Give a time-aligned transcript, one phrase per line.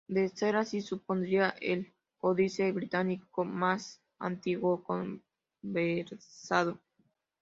[0.07, 6.79] De ser así supondría el códice británico más antiguo conservado.